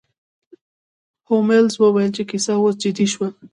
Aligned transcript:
هولمز 1.27 1.73
وویل 1.77 2.11
چې 2.17 2.23
کیسه 2.29 2.53
اوس 2.59 2.75
جدي 2.83 3.07
شوه. 3.13 3.27